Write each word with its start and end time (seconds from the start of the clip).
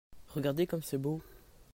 Regardez 0.29 0.65
comme 0.65 0.81
c'est 0.81 0.97
beau! 0.97 1.21